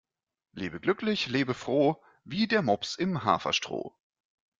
Lebe 0.53 0.79
glücklich, 0.79 1.27
lebe 1.27 1.53
froh, 1.53 2.03
wie 2.23 2.47
der 2.47 2.63
Mops 2.63 2.95
im 2.95 3.23
Haferstroh. 3.23 3.95